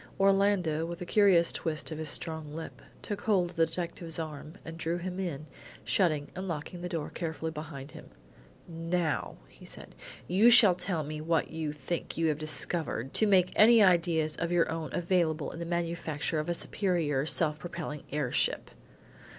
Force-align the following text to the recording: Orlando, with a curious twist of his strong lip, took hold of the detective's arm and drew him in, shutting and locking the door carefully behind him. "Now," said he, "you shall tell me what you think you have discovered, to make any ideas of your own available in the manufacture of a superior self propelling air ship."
Orlando, 0.19 0.83
with 0.87 0.99
a 1.01 1.05
curious 1.05 1.53
twist 1.53 1.91
of 1.91 1.99
his 1.99 2.09
strong 2.09 2.55
lip, 2.55 2.81
took 3.03 3.21
hold 3.21 3.51
of 3.51 3.55
the 3.55 3.67
detective's 3.67 4.17
arm 4.17 4.55
and 4.65 4.75
drew 4.75 4.97
him 4.97 5.19
in, 5.19 5.45
shutting 5.83 6.29
and 6.35 6.47
locking 6.47 6.81
the 6.81 6.89
door 6.89 7.11
carefully 7.11 7.51
behind 7.51 7.91
him. 7.91 8.09
"Now," 8.67 9.37
said 9.63 9.93
he, 10.27 10.33
"you 10.37 10.49
shall 10.49 10.73
tell 10.73 11.03
me 11.03 11.21
what 11.21 11.51
you 11.51 11.71
think 11.71 12.17
you 12.17 12.29
have 12.29 12.39
discovered, 12.39 13.13
to 13.13 13.27
make 13.27 13.53
any 13.55 13.83
ideas 13.83 14.35
of 14.37 14.51
your 14.51 14.71
own 14.71 14.89
available 14.91 15.51
in 15.51 15.59
the 15.59 15.67
manufacture 15.67 16.39
of 16.39 16.49
a 16.49 16.55
superior 16.55 17.27
self 17.27 17.59
propelling 17.59 18.01
air 18.11 18.31
ship." 18.31 18.71